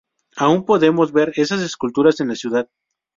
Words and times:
Aun 0.45 0.59
podemos 0.69 1.11
ver 1.17 1.31
esas 1.35 1.61
esculturas 1.61 2.19
en 2.21 2.29
la 2.29 2.33
ciudad. 2.35 2.67